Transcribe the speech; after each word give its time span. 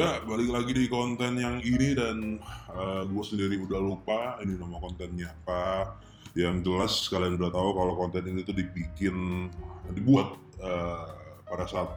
Ya, 0.00 0.16
balik 0.24 0.48
lagi 0.48 0.72
di 0.72 0.88
konten 0.88 1.36
yang 1.36 1.60
ini 1.60 1.92
dan 1.92 2.40
uh, 2.72 3.04
gue 3.04 3.20
sendiri 3.20 3.60
udah 3.60 3.76
lupa 3.84 4.40
ini 4.40 4.56
nama 4.56 4.80
kontennya 4.80 5.28
apa. 5.44 5.92
Yang 6.32 6.56
jelas 6.64 6.92
kalian 7.12 7.36
udah 7.36 7.52
tahu 7.52 7.70
kalau 7.76 7.92
konten 8.00 8.24
ini 8.24 8.40
tuh 8.40 8.56
dibikin, 8.56 9.52
dibuat 9.92 10.40
uh, 10.64 11.04
pada 11.44 11.68
saat 11.68 11.92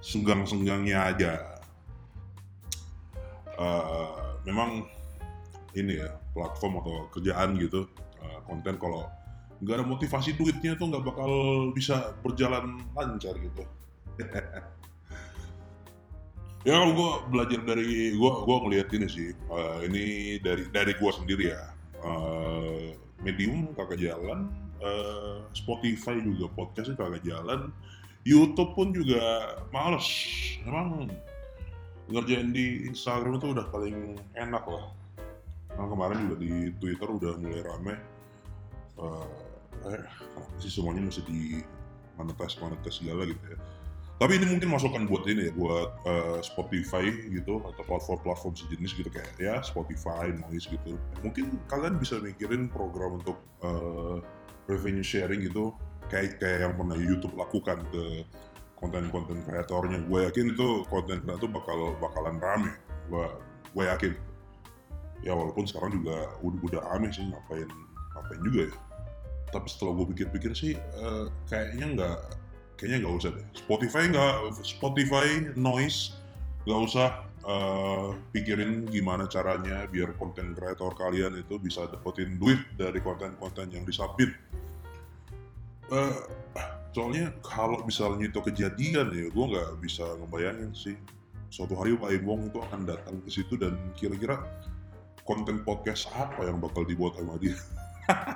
senggang-senggangnya 0.00 1.12
aja. 1.12 1.60
Uh, 3.52 4.40
memang 4.48 4.88
ini 5.76 6.00
ya 6.00 6.16
platform 6.32 6.80
atau 6.80 7.04
kerjaan 7.12 7.60
gitu 7.60 7.84
uh, 8.24 8.40
konten 8.48 8.80
kalau 8.80 9.04
nggak 9.60 9.76
ada 9.76 9.84
motivasi 9.84 10.40
duitnya 10.40 10.72
tuh 10.80 10.88
nggak 10.88 11.04
bakal 11.04 11.32
bisa 11.76 12.16
berjalan 12.24 12.80
lancar 12.96 13.36
gitu. 13.36 13.60
Ya 16.60 16.76
kalau 16.76 16.92
gue 16.92 17.10
belajar 17.32 17.60
dari 17.64 18.12
gue 18.12 18.32
gue 18.44 18.56
ngeliat 18.68 18.88
ini 18.92 19.06
sih 19.08 19.28
uh, 19.48 19.80
ini 19.80 20.36
dari 20.44 20.68
dari 20.68 20.92
gue 20.92 21.10
sendiri 21.12 21.44
ya. 21.52 21.62
Uh, 22.00 22.96
medium 23.20 23.68
kagak 23.76 24.00
jalan 24.00 24.48
uh, 24.80 25.44
Spotify 25.52 26.16
juga 26.24 26.48
podcastnya 26.56 26.96
kagak 26.96 27.24
jalan 27.24 27.68
YouTube 28.24 28.76
pun 28.76 28.92
juga 28.92 29.56
males. 29.72 30.08
Emang 30.64 31.08
ngerjain 32.08 32.52
di 32.52 32.88
Instagram 32.88 33.40
itu 33.40 33.52
udah 33.56 33.66
paling 33.72 34.16
enak 34.36 34.64
lah. 34.64 34.92
Nah, 35.76 35.86
kemarin 35.88 36.28
juga 36.28 36.36
di 36.42 36.52
Twitter 36.76 37.08
udah 37.08 37.32
mulai 37.40 37.62
rame. 37.64 37.94
Uh, 39.00 39.28
eh 39.88 40.04
sih 40.60 40.68
semuanya 40.68 41.08
mesti 41.08 41.24
di 41.24 41.64
monetas 42.20 42.60
monetas 42.60 43.00
segala 43.00 43.24
gitu 43.24 43.56
ya 43.56 43.58
tapi 44.20 44.36
ini 44.36 44.52
mungkin 44.52 44.68
masukan 44.68 45.08
buat 45.08 45.24
ini 45.24 45.48
ya 45.48 45.52
buat 45.56 46.04
uh, 46.04 46.38
Spotify 46.44 47.08
gitu 47.32 47.64
atau 47.64 47.82
platform-platform 47.88 48.52
sejenis 48.52 48.92
gitu 49.00 49.08
kayak 49.08 49.32
ya 49.40 49.64
Spotify, 49.64 50.28
Noise 50.28 50.68
gitu. 50.68 51.00
Mungkin 51.24 51.56
kalian 51.72 51.96
bisa 51.96 52.20
mikirin 52.20 52.68
program 52.68 53.16
untuk 53.16 53.40
uh, 53.64 54.20
revenue 54.68 55.00
sharing 55.00 55.48
gitu 55.48 55.72
kayak 56.12 56.36
kayak 56.36 56.68
yang 56.68 56.76
pernah 56.76 57.00
YouTube 57.00 57.32
lakukan 57.32 57.80
ke 57.88 58.28
konten-konten 58.76 59.40
kreatornya. 59.40 60.04
Gue 60.04 60.28
yakin 60.28 60.52
itu 60.52 60.84
konten 60.92 61.24
kreator 61.24 61.48
bakal 61.48 61.96
bakalan 61.96 62.36
rame. 62.44 62.76
Gue 63.08 63.24
gue 63.72 63.84
yakin. 63.88 64.12
Ya 65.24 65.32
walaupun 65.32 65.64
sekarang 65.64 65.96
juga 65.96 66.28
udah, 66.44 66.60
udah 66.68 66.80
rame 66.92 67.08
sih 67.08 67.24
ngapain 67.24 67.72
ngapain 68.12 68.40
juga 68.44 68.68
ya. 68.68 68.76
Tapi 69.48 69.64
setelah 69.64 69.96
gue 69.96 70.06
pikir-pikir 70.12 70.52
sih 70.52 70.76
uh, 70.76 71.32
kayaknya 71.48 71.86
nggak 71.96 72.20
kayaknya 72.80 73.04
nggak 73.04 73.16
usah 73.20 73.30
deh. 73.36 73.44
Spotify 73.52 74.08
nggak, 74.08 74.34
Spotify 74.64 75.28
noise 75.52 76.16
nggak 76.64 76.80
usah 76.80 77.28
uh, 77.44 78.16
pikirin 78.32 78.88
gimana 78.88 79.28
caranya 79.28 79.84
biar 79.84 80.16
konten 80.16 80.56
kreator 80.56 80.96
kalian 80.96 81.36
itu 81.36 81.60
bisa 81.60 81.84
dapetin 81.92 82.40
duit 82.40 82.56
dari 82.80 83.04
konten-konten 83.04 83.68
yang 83.68 83.84
disubmit. 83.84 84.32
Uh, 85.92 86.24
soalnya 86.96 87.28
kalau 87.44 87.84
misalnya 87.84 88.32
itu 88.32 88.40
kejadian 88.40 89.12
ya, 89.12 89.28
gue 89.28 89.44
nggak 89.44 89.76
bisa 89.84 90.16
ngebayangin 90.24 90.72
sih. 90.72 90.96
Suatu 91.52 91.76
hari 91.76 91.92
Pak 92.00 92.16
Imbong 92.16 92.48
itu 92.48 92.64
akan 92.64 92.88
datang 92.88 93.20
ke 93.20 93.28
situ 93.28 93.60
dan 93.60 93.76
kira-kira 93.92 94.40
konten 95.28 95.60
podcast 95.66 96.08
apa 96.16 96.48
yang 96.48 96.62
bakal 96.62 96.88
dibuat 96.88 97.18
sama 97.18 97.36
dia. 97.36 97.58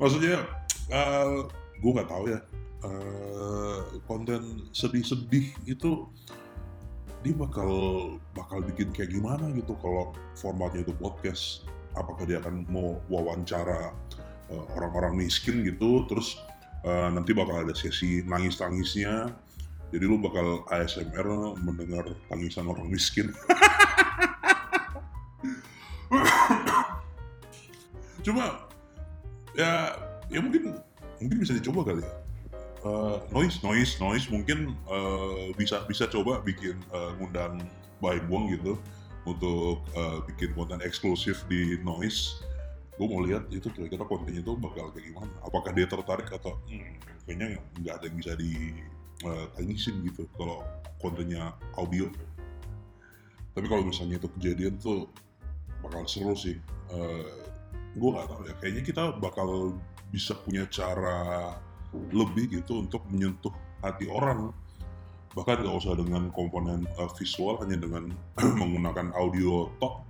Maksudnya, 0.00 0.46
uh, 0.94 1.50
gue 1.80 1.90
nggak 1.92 2.10
tahu 2.10 2.24
ya. 2.32 2.40
Uh, 2.84 3.98
konten 4.04 4.68
sedih-sedih 4.70 5.48
itu 5.66 6.06
dia 7.24 7.34
bakal 7.34 7.72
bakal 8.36 8.62
bikin 8.62 8.92
kayak 8.94 9.10
gimana 9.10 9.50
gitu 9.56 9.74
kalau 9.80 10.12
formatnya 10.38 10.84
itu 10.86 10.94
podcast. 10.96 11.66
Apakah 11.96 12.28
dia 12.28 12.38
akan 12.44 12.68
mau 12.68 13.00
wawancara 13.08 13.96
uh, 14.52 14.64
orang-orang 14.76 15.24
miskin 15.24 15.64
gitu 15.64 16.04
terus 16.06 16.36
uh, 16.84 17.08
nanti 17.10 17.32
bakal 17.32 17.64
ada 17.64 17.74
sesi 17.74 18.22
nangis-nangisnya. 18.22 19.32
Jadi 19.94 20.02
lu 20.02 20.18
bakal 20.18 20.66
ASMR 20.68 21.54
mendengar 21.62 22.04
tangisan 22.28 22.66
orang 22.66 22.90
miskin. 22.90 23.30
Cuma 28.26 28.66
ya 29.54 29.94
ya 30.26 30.42
mungkin 30.42 30.74
mungkin 31.20 31.38
bisa 31.42 31.52
dicoba 31.56 31.92
kali 31.92 32.02
ya. 32.02 32.14
Uh, 32.86 33.18
noise, 33.34 33.58
noise, 33.66 33.98
noise 33.98 34.30
mungkin 34.30 34.78
uh, 34.86 35.50
bisa 35.58 35.82
bisa 35.90 36.06
coba 36.06 36.38
bikin 36.46 36.78
uh, 36.94 37.18
ngundang 37.18 37.58
Bayi 37.98 38.22
Buang 38.30 38.52
gitu 38.52 38.78
untuk 39.26 39.82
uh, 39.98 40.22
bikin 40.22 40.54
konten 40.54 40.78
eksklusif 40.84 41.42
di 41.50 41.80
noise. 41.82 42.38
Gue 42.96 43.10
mau 43.10 43.20
lihat 43.26 43.50
itu 43.52 43.68
kira-kira 43.74 44.06
kontennya 44.06 44.40
itu 44.40 44.54
bakal 44.56 44.94
kayak 44.94 45.12
gimana. 45.12 45.32
Apakah 45.44 45.74
dia 45.74 45.84
tertarik 45.90 46.30
atau 46.30 46.56
hmm, 46.70 46.96
kayaknya 47.26 47.60
nggak 47.82 47.94
ada 48.00 48.04
yang 48.06 48.16
bisa 48.16 48.32
di 48.38 48.72
uh, 49.26 49.50
tangisin 49.58 50.00
gitu 50.06 50.30
kalau 50.38 50.62
kontennya 51.02 51.52
audio. 51.76 52.08
Tapi 53.52 53.66
kalau 53.66 53.82
misalnya 53.84 54.20
itu 54.22 54.28
kejadian 54.38 54.78
tuh 54.78 55.10
bakal 55.82 56.06
seru 56.06 56.38
sih. 56.38 56.56
Uh, 56.88 57.44
gue 57.98 58.10
nggak 58.14 58.28
tahu 58.30 58.42
ya. 58.46 58.54
Kayaknya 58.62 58.82
kita 58.86 59.04
bakal 59.18 59.74
bisa 60.10 60.34
punya 60.38 60.64
cara 60.70 61.54
lebih 62.12 62.60
gitu 62.60 62.82
untuk 62.84 63.02
menyentuh 63.10 63.52
hati 63.80 64.06
orang. 64.10 64.52
Bahkan 65.36 65.62
nggak 65.62 65.76
usah 65.76 65.96
dengan 66.00 66.32
komponen 66.32 66.88
uh, 66.96 67.10
visual 67.16 67.60
hanya 67.60 67.76
dengan 67.76 68.12
menggunakan 68.60 69.12
audio 69.12 69.68
talk. 69.80 70.04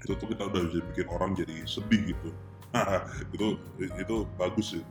Itu 0.00 0.16
tuh 0.16 0.32
kita 0.32 0.48
udah 0.48 0.60
bisa 0.70 0.80
bikin 0.92 1.06
orang 1.12 1.36
jadi 1.36 1.66
sedih 1.66 2.14
gitu. 2.14 2.30
Itu 3.34 3.56
itu 3.78 4.16
bagus 4.36 4.76
sih. 4.76 4.84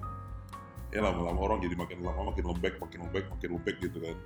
Ya 0.90 1.06
lama-lama 1.06 1.38
orang 1.54 1.60
jadi 1.62 1.78
makin 1.78 2.02
lama 2.02 2.34
makin 2.34 2.50
lembek 2.50 2.82
makin 2.82 3.06
lembek 3.06 3.26
makin 3.30 3.50
lembek 3.58 3.76
gitu 3.84 3.98
kan. 4.02 4.18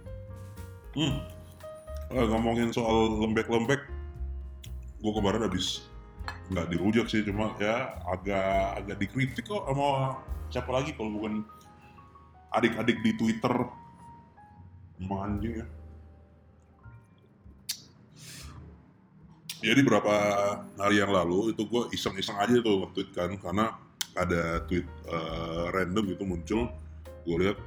Hmm. 0.95 1.17
Uh, 2.09 2.25
ngomongin 2.25 2.73
soal 2.73 3.19
lembek-lembek 3.21 3.85
gue 4.99 5.13
kemarin 5.15 5.47
habis 5.47 5.87
nggak 6.49 6.67
dirujak 6.73 7.05
sih 7.05 7.21
cuma 7.21 7.53
ya 7.61 7.93
agak 8.09 8.81
agak 8.81 8.97
dikritik 8.97 9.45
kok 9.45 9.69
sama 9.69 10.17
siapa 10.49 10.69
lagi 10.73 10.97
kalau 10.97 11.13
bukan 11.13 11.45
adik-adik 12.53 12.97
di 13.05 13.11
Twitter. 13.13 13.53
Emang 14.99 15.39
ya. 15.39 15.65
Jadi 19.59 19.81
berapa 19.83 20.13
hari 20.79 21.03
yang 21.03 21.11
lalu 21.11 21.51
itu 21.51 21.67
gue 21.67 21.91
iseng-iseng 21.91 22.39
aja 22.39 22.63
tuh 22.63 22.83
nge-tweet 22.83 23.09
kan 23.11 23.31
karena 23.35 23.65
ada 24.15 24.63
tweet 24.65 24.87
uh, 25.11 25.67
random 25.75 26.15
gitu 26.15 26.23
muncul. 26.23 26.61
Gue 27.27 27.37
lihat 27.43 27.57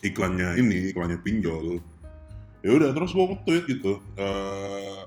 iklannya 0.00 0.56
ini 0.56 0.92
iklannya 0.92 1.20
pinjol. 1.20 1.84
Ya 2.64 2.70
udah 2.74 2.90
terus 2.96 3.12
gue 3.12 3.24
nge-tweet 3.28 3.64
gitu. 3.68 4.00
Uh, 4.16 5.04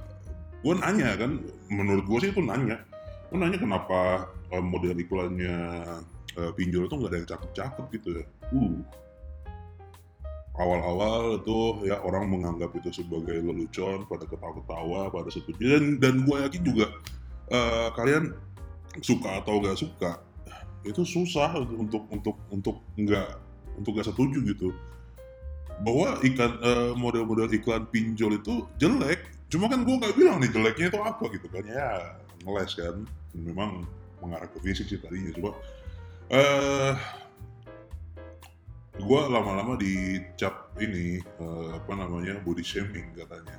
gue 0.62 0.74
nanya 0.78 1.18
kan 1.18 1.42
menurut 1.74 2.06
gue 2.06 2.18
sih 2.22 2.30
itu 2.30 2.42
nanya 2.42 2.86
gue 3.31 3.40
nanya 3.40 3.64
kenapa 3.64 4.28
uh, 4.52 4.59
model 4.59 5.00
iklannya 5.00 5.56
uh, 6.36 6.52
pinjol 6.52 6.84
itu 6.84 6.96
nggak 7.00 7.12
ada 7.16 7.18
yang 7.24 7.30
cakep-cakep 7.31 7.86
gitu 7.96 8.09
ya? 8.19 8.25
Uh. 8.52 8.84
Awal-awal 10.59 11.40
itu 11.40 11.88
ya 11.88 12.03
orang 12.03 12.28
menganggap 12.28 12.75
itu 12.75 12.91
sebagai 12.91 13.40
lelucon 13.40 14.03
pada 14.12 14.28
ketawa-ketawa 14.28 15.08
pada 15.16 15.31
setuju. 15.31 15.64
Dan 15.64 15.84
dan 16.03 16.28
gue 16.28 16.38
yakin 16.44 16.62
juga 16.68 16.91
uh, 17.56 17.96
kalian 17.96 18.36
suka 19.00 19.40
atau 19.40 19.64
gak 19.64 19.80
suka 19.80 20.20
itu 20.84 21.08
susah 21.08 21.56
untuk 21.56 22.03
untuk 22.12 22.36
untuk 22.52 22.84
nggak 23.00 23.40
untuk 23.80 23.96
nggak 23.96 24.12
setuju 24.12 24.44
gitu. 24.44 24.76
Bahwa 25.88 26.20
ikan 26.20 26.59
uh, 26.59 26.91
model-model 27.00 27.47
iklan 27.47 27.88
pinjol 27.88 28.44
itu 28.44 28.67
jelek 28.76 29.23
cuma 29.47 29.72
kan 29.72 29.88
gue 29.88 29.96
nggak 29.96 30.16
bilang 30.20 30.40
nih 30.40 30.52
jeleknya 30.52 30.88
itu 30.91 31.00
apa 31.00 31.23
gitu 31.32 31.47
kan 31.52 31.64
ya 31.67 31.88
ngeles 32.43 32.72
kan. 32.76 32.96
Memang 33.38 33.85
mengarah 34.22 34.47
ke 34.49 34.58
fisik 34.61 34.88
sih 34.88 34.99
tadinya 35.02 35.34
coba. 35.34 35.52
Uh, 36.32 36.93
gue 39.02 39.22
lama-lama 39.28 39.76
dicap 39.76 40.72
ini 40.78 41.20
uh, 41.41 41.76
apa 41.76 41.91
namanya 41.97 42.40
body 42.46 42.64
shaming 42.64 43.11
katanya. 43.17 43.58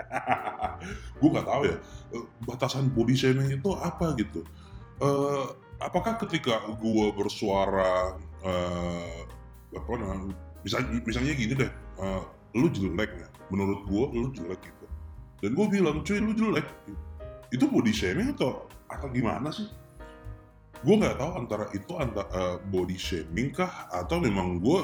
Gue 1.20 1.28
nggak 1.28 1.44
tahu 1.44 1.62
ya 1.68 1.76
uh, 2.16 2.26
batasan 2.48 2.88
body 2.92 3.12
shaming 3.12 3.52
itu 3.52 3.70
apa 3.76 4.16
gitu. 4.16 4.44
Uh, 5.00 5.52
apakah 5.80 6.20
ketika 6.20 6.60
gue 6.76 7.06
bersuara 7.16 8.16
uh, 8.44 9.20
apa 9.72 9.92
namanya 9.96 10.36
misalnya, 10.60 11.00
misalnya 11.04 11.32
gini 11.36 11.54
deh 11.56 11.72
uh, 12.00 12.24
lu 12.52 12.68
jelek 12.68 13.08
ya 13.16 13.28
menurut 13.48 13.80
gue 13.88 14.04
lu 14.16 14.28
jelek 14.32 14.60
gitu. 14.60 14.86
Dan 15.40 15.56
gue 15.56 15.66
bilang 15.72 16.04
cuy 16.04 16.20
lu 16.20 16.32
jelek 16.36 16.66
itu 17.50 17.64
body 17.66 17.92
shaming 17.94 18.34
atau 18.34 18.66
atau 18.90 19.06
gimana 19.10 19.50
sih? 19.50 19.66
Gue 20.80 20.96
nggak 20.96 21.20
tahu 21.20 21.30
antara 21.36 21.64
itu 21.76 21.92
antara 22.00 22.28
uh, 22.32 22.56
body 22.70 22.96
shaming 22.96 23.52
kah 23.52 23.90
atau 23.92 24.22
memang 24.22 24.62
gue 24.62 24.80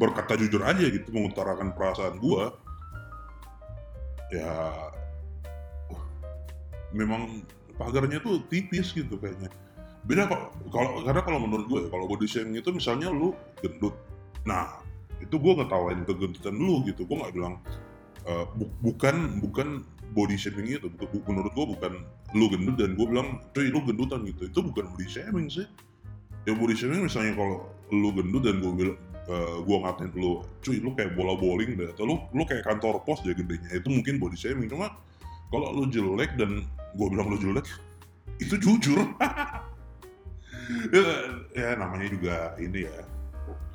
berkata 0.00 0.36
jujur 0.36 0.60
aja 0.64 0.86
gitu 0.92 1.08
mengutarakan 1.08 1.72
perasaan 1.72 2.20
gue 2.20 2.44
ya 4.36 4.52
uh, 4.52 4.90
memang 6.92 7.44
pagarnya 7.76 8.22
tuh 8.22 8.42
tipis 8.48 8.94
gitu 8.96 9.20
kayaknya. 9.20 9.52
Beda 10.06 10.30
kok 10.30 10.54
kalau 10.70 11.02
karena 11.02 11.22
kalau 11.26 11.38
menurut 11.42 11.66
gue 11.66 11.80
ya, 11.84 11.88
kalau 11.90 12.06
body 12.06 12.26
shaming 12.30 12.56
itu 12.62 12.70
misalnya 12.72 13.10
lu 13.10 13.34
gendut. 13.60 13.94
Nah 14.46 14.80
itu 15.18 15.36
gue 15.36 15.52
ngetawain 15.58 16.06
kegendutan 16.06 16.54
lu 16.54 16.80
gitu. 16.86 17.04
Gue 17.04 17.16
nggak 17.20 17.34
bilang 17.34 17.60
uh, 18.24 18.46
bu 18.54 18.70
bukan 18.80 19.42
bukan 19.42 19.84
body 20.12 20.36
shaming 20.38 20.78
itu 20.78 20.88
menurut 21.26 21.52
gue 21.54 21.66
bukan 21.76 21.92
lu 22.34 22.46
gendut 22.52 22.76
dan 22.78 22.94
gue 22.94 23.06
bilang 23.06 23.42
cuy 23.50 23.68
lu 23.72 23.80
gendutan 23.82 24.22
gitu. 24.28 24.46
Itu 24.50 24.60
bukan 24.62 24.92
body 24.94 25.06
shaming 25.08 25.46
sih. 25.50 25.66
Ya 26.46 26.54
body 26.54 26.74
shaming 26.78 27.06
misalnya 27.06 27.34
kalau 27.34 27.66
lu 27.90 28.10
gendut 28.14 28.42
dan 28.46 28.62
gue 28.62 28.72
bilang 28.72 28.98
uh, 29.26 29.58
gue 29.62 29.76
ngatain 29.82 30.10
lu 30.14 30.42
cuy 30.62 30.76
lu 30.78 30.90
kayak 30.94 31.14
bola 31.18 31.34
bowling 31.34 31.74
deh 31.74 31.90
atau 31.90 32.04
lu 32.06 32.14
lu 32.30 32.42
kayak 32.46 32.66
kantor 32.66 33.02
pos 33.02 33.22
aja 33.26 33.34
gedenya 33.34 33.70
itu 33.74 33.88
mungkin 33.90 34.22
body 34.22 34.38
shaming. 34.38 34.70
Cuma 34.70 34.94
kalau 35.50 35.72
lu 35.72 35.90
jelek 35.90 36.34
dan 36.38 36.66
gue 36.94 37.06
bilang 37.10 37.30
lu 37.30 37.38
jelek 37.38 37.66
itu 38.38 38.54
jujur. 38.60 39.00
Ya, 40.66 41.06
ya 41.54 41.78
namanya 41.78 42.10
juga 42.10 42.36
ini 42.58 42.90
ya 42.90 42.98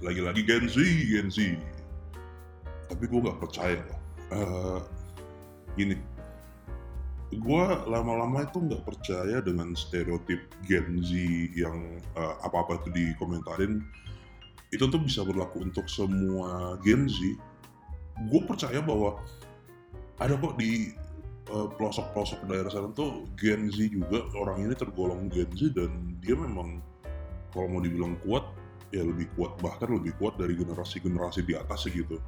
lagi-lagi 0.03 0.43
Gen 0.43 0.67
Z 0.67 0.75
Gen 1.07 1.27
Z. 1.31 1.55
Tapi 2.91 3.07
gue 3.07 3.19
gak 3.23 3.39
percaya 3.39 3.79
uh, 4.35 4.83
gini 5.79 5.95
gue 7.31 7.65
lama-lama 7.87 8.43
itu 8.43 8.59
nggak 8.59 8.83
percaya 8.83 9.39
dengan 9.39 9.71
stereotip 9.71 10.51
Gen 10.67 10.99
Z 10.99 11.11
yang 11.55 11.95
uh, 12.19 12.35
apa-apa 12.43 12.83
itu 12.83 12.89
dikomentarin. 12.91 13.79
Itu 14.71 14.91
tuh 14.91 14.99
bisa 14.99 15.23
berlaku 15.23 15.63
untuk 15.63 15.87
semua 15.87 16.75
Gen 16.83 17.07
Z. 17.07 17.15
Gue 18.27 18.41
percaya 18.43 18.83
bahwa 18.83 19.19
ada 20.21 20.37
kok 20.37 20.53
di 20.61 20.93
eh, 21.49 21.67
pelosok-pelosok 21.81 22.45
daerah 22.45 22.69
sana 22.69 22.93
tuh 22.93 23.25
Gen 23.33 23.73
Z 23.73 23.89
juga 23.89 24.21
orang 24.37 24.69
ini 24.69 24.77
tergolong 24.77 25.27
Gen 25.33 25.49
Z 25.57 25.73
dan 25.73 26.15
dia 26.21 26.37
memang 26.37 26.79
kalau 27.51 27.67
mau 27.67 27.81
dibilang 27.81 28.15
kuat 28.21 28.45
ya 28.93 29.01
lebih 29.01 29.27
kuat 29.39 29.55
bahkan 29.63 29.91
lebih 29.91 30.13
kuat 30.19 30.37
dari 30.37 30.53
generasi-generasi 30.55 31.47
di 31.47 31.57
atas 31.57 31.87
gitu. 31.89 32.21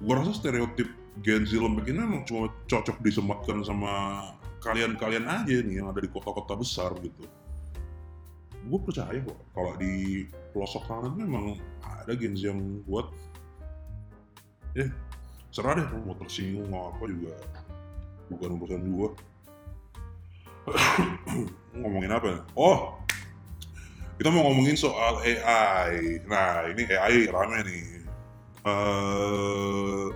Gue 0.00 0.14
rasa 0.14 0.32
stereotip 0.32 0.88
Gen 1.20 1.44
Z 1.44 1.58
lembek 1.58 1.92
ini 1.92 1.98
memang 2.00 2.22
cuma 2.24 2.48
cocok 2.70 3.02
disematkan 3.04 3.60
sama 3.66 3.92
kalian-kalian 4.62 5.26
aja 5.26 5.56
nih 5.60 5.82
yang 5.82 5.90
ada 5.90 6.00
di 6.00 6.10
kota-kota 6.10 6.54
besar 6.54 6.94
gitu 7.02 7.26
gue 8.62 8.80
percaya 8.86 9.18
kok 9.18 9.38
kalau 9.50 9.74
di 9.74 10.24
pelosok 10.54 10.86
sana 10.86 11.10
memang 11.10 11.58
ada 11.82 12.14
Gen 12.14 12.38
Z 12.38 12.54
yang 12.54 12.60
kuat 12.86 13.10
eh 14.78 14.88
serah 15.50 15.76
deh 15.76 15.86
mau 16.06 16.14
tersinggung 16.14 16.70
mau 16.70 16.94
apa 16.94 17.04
juga 17.10 17.34
bukan 18.30 18.56
urusan 18.56 18.82
gue 18.86 19.08
ngomongin 21.78 22.12
apa 22.14 22.26
ya? 22.28 22.40
Oh, 22.54 22.94
kita 24.18 24.28
mau 24.30 24.46
ngomongin 24.50 24.78
soal 24.78 25.18
AI. 25.22 26.22
Nah, 26.26 26.70
ini 26.70 26.82
AI 26.86 27.26
rame 27.30 27.58
nih. 27.66 27.86
Uh, 28.62 30.14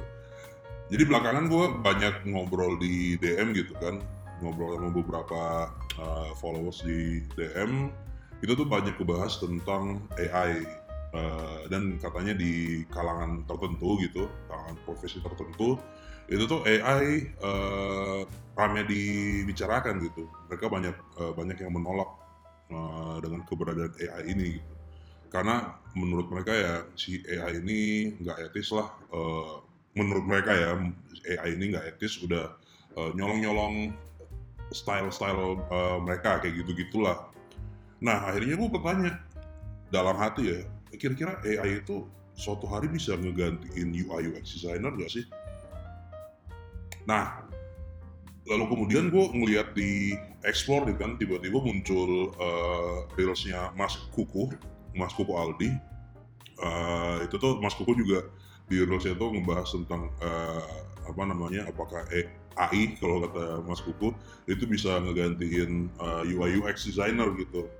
jadi 0.86 1.02
belakangan 1.02 1.50
gue 1.50 1.64
banyak 1.82 2.14
ngobrol 2.30 2.78
di 2.78 3.18
DM 3.18 3.50
gitu 3.58 3.74
kan, 3.82 3.98
ngobrol 4.42 4.76
sama 4.76 4.90
beberapa 4.92 5.42
uh, 6.00 6.30
followers 6.36 6.84
di 6.84 7.24
DM. 7.36 7.88
Itu 8.44 8.52
tuh 8.52 8.68
banyak 8.68 9.00
kebahas 9.00 9.40
tentang 9.40 10.04
AI 10.20 10.64
uh, 11.16 11.64
dan 11.72 11.96
katanya 11.96 12.36
di 12.36 12.84
kalangan 12.92 13.44
tertentu 13.48 13.96
gitu, 14.04 14.28
kalangan 14.48 14.76
profesi 14.84 15.18
tertentu 15.24 15.80
itu 16.26 16.44
tuh 16.50 16.66
AI 16.66 17.30
uh, 17.38 17.46
eh, 17.46 18.20
ramai 18.58 18.82
dibicarakan 18.82 20.02
gitu. 20.02 20.26
Mereka 20.50 20.66
banyak 20.66 20.96
uh, 21.22 21.32
banyak 21.38 21.62
yang 21.62 21.70
menolak 21.70 22.10
uh, 22.74 23.22
dengan 23.22 23.46
keberadaan 23.46 23.94
AI 23.94 24.34
ini 24.34 24.58
gitu. 24.58 24.74
Karena 25.30 25.78
menurut 25.94 26.26
mereka 26.30 26.50
ya 26.54 26.74
si 26.98 27.22
AI 27.30 27.62
ini 27.62 27.78
nggak 28.18 28.50
etis 28.50 28.74
lah. 28.74 28.90
Uh, 29.14 29.62
menurut 29.94 30.26
mereka 30.26 30.50
ya 30.50 30.70
AI 31.38 31.54
ini 31.54 31.72
nggak 31.74 31.96
etis 31.96 32.20
udah 32.20 32.52
nyolong-nyolong 32.96 33.92
style-style 34.74 35.62
uh, 35.70 35.98
mereka 36.02 36.42
kayak 36.42 36.62
gitu-gitulah. 36.64 37.30
Nah 38.02 38.30
akhirnya 38.30 38.58
gue 38.58 38.70
bertanya 38.70 39.12
dalam 39.90 40.18
hati 40.18 40.42
ya, 40.50 40.58
kira-kira 40.98 41.38
AI 41.46 41.82
itu 41.82 42.06
suatu 42.36 42.68
hari 42.68 42.90
bisa 42.92 43.16
ngegantiin 43.16 43.94
UI 43.94 44.34
UX 44.34 44.60
designer 44.60 44.92
gak 44.98 45.10
sih? 45.10 45.24
Nah, 47.06 47.46
lalu 48.46 48.64
kemudian 48.76 49.08
gue 49.08 49.24
ngeliat 49.32 49.72
di 49.72 50.18
explore 50.44 50.90
gitu 50.90 50.98
kan 51.02 51.18
tiba-tiba 51.18 51.58
muncul 51.58 52.34
uh, 52.36 53.06
reelsnya 53.14 53.72
Mas 53.74 53.96
Kuku, 54.12 54.50
Mas 54.94 55.14
Kuku 55.14 55.32
Aldi. 55.32 55.70
Uh, 56.56 57.20
itu 57.24 57.36
tuh 57.36 57.62
Mas 57.62 57.74
Kuku 57.78 57.94
juga 57.94 58.26
di 58.66 58.82
reelsnya 58.82 59.14
tuh 59.14 59.30
ngebahas 59.32 59.68
tentang 59.70 60.10
uh, 60.20 60.82
apa 61.06 61.22
namanya 61.22 61.70
apakah 61.70 62.04
AI 62.10 62.98
kalau 62.98 63.22
kata 63.26 63.62
Mas 63.62 63.80
Kuku 63.80 64.10
itu 64.50 64.64
bisa 64.66 64.98
ngegantiin 65.00 65.88
uh, 66.02 66.26
UI 66.26 66.58
UX 66.60 66.86
designer 66.90 67.30
gitu. 67.38 67.70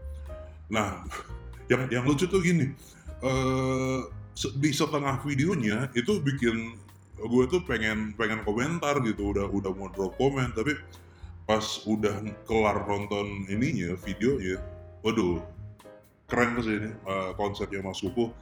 Nah, 0.70 1.02
yang 1.72 1.90
yang 1.90 2.04
lucu 2.06 2.30
tuh 2.30 2.40
gini, 2.40 2.70
uh, 3.22 4.06
di 4.36 4.70
setengah 4.70 5.20
videonya 5.24 5.88
itu 5.96 6.20
bikin 6.20 6.76
gue 7.16 7.44
tuh 7.48 7.64
pengen 7.64 8.12
pengen 8.12 8.44
komentar 8.44 9.00
gitu 9.00 9.32
udah 9.32 9.48
udah 9.48 9.72
mau 9.72 9.88
drop 9.88 10.12
komen 10.20 10.52
tapi 10.52 10.76
pas 11.48 11.64
udah 11.88 12.20
kelar 12.44 12.84
nonton 12.84 13.48
ininya 13.48 13.96
videonya 14.04 14.60
waduh 15.00 15.40
keren 16.26 16.58
sih 16.58 16.74
ini 16.82 16.90
uh, 17.06 17.30
konsepnya 17.38 17.86
Mas 17.86 18.02
Kuku 18.02 18.34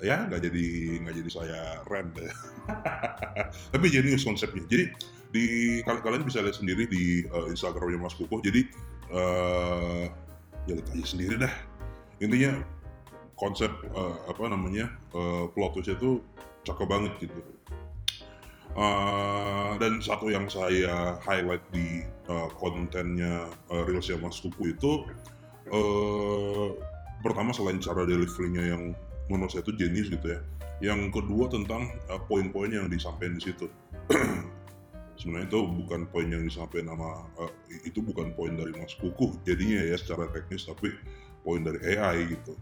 ya 0.00 0.24
nggak 0.24 0.48
jadi 0.48 0.64
nggak 1.04 1.14
jadi 1.20 1.30
saya 1.30 1.60
rent 1.84 2.16
deh 2.16 2.32
tapi 3.72 3.86
jenius 3.92 4.24
konsepnya. 4.24 4.64
Jadi 4.68 4.84
di 5.28 5.44
kalian 5.84 6.00
kalian 6.00 6.24
bisa 6.24 6.40
lihat 6.40 6.56
sendiri 6.56 6.88
di 6.88 7.28
uh, 7.28 7.52
Instagramnya 7.52 8.00
Mas 8.00 8.16
Kuku 8.16 8.40
jadi 8.40 8.64
uh, 9.12 10.08
ya 10.64 10.72
lihat 10.76 10.88
aja 10.92 11.04
sendiri 11.04 11.34
dah. 11.36 11.52
Intinya 12.24 12.64
konsep 13.36 13.70
uh, 13.92 14.16
apa 14.26 14.42
namanya 14.48 14.90
uh, 15.14 15.46
plot 15.52 15.78
twistnya 15.78 16.00
tuh 16.00 16.24
cakep 16.64 16.88
banget 16.88 17.12
gitu. 17.22 17.36
Uh, 18.78 19.74
dan 19.82 19.98
satu 19.98 20.30
yang 20.30 20.46
saya 20.46 21.18
highlight 21.24 21.64
di 21.74 22.06
uh, 22.30 22.46
kontennya 22.56 23.48
uh, 23.72 23.82
Reelsnya 23.84 24.20
Mas 24.20 24.38
Kuku 24.38 24.76
itu 24.76 25.08
uh, 25.72 26.72
pertama 27.24 27.50
selain 27.54 27.82
cara 27.82 28.06
deliverynya 28.06 28.64
yang 28.74 28.82
menurut 29.28 29.52
saya 29.52 29.66
itu 29.66 29.74
jenis 29.76 30.08
gitu 30.08 30.26
ya 30.32 30.40
yang 30.78 31.10
kedua 31.10 31.50
tentang 31.50 31.90
uh, 32.06 32.22
poin-poin 32.30 32.70
yang 32.70 32.86
disampaikan 32.86 33.38
di 33.38 33.50
situ. 33.50 33.66
Sebenarnya 35.18 35.50
itu 35.50 35.60
bukan 35.66 36.06
poin 36.14 36.30
yang 36.30 36.46
disampaikan 36.46 36.94
nama 36.94 37.26
uh, 37.42 37.50
itu 37.82 37.98
bukan 37.98 38.30
poin 38.38 38.54
dari 38.54 38.70
Mas 38.78 38.94
Kuku 38.94 39.42
jadinya 39.42 39.82
ya 39.82 39.98
secara 39.98 40.30
teknis 40.30 40.70
tapi 40.70 40.94
poin 41.42 41.66
dari 41.66 41.82
AI 41.98 42.30
gitu. 42.30 42.54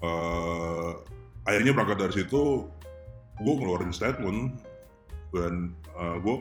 Uh, 0.00 1.02
akhirnya 1.44 1.74
berangkat 1.74 1.98
dari 1.98 2.14
situ 2.22 2.70
gue 3.40 3.54
ngeluarin 3.58 3.90
statement 3.90 4.62
dan 5.34 5.74
uh, 5.98 6.16
gue 6.22 6.36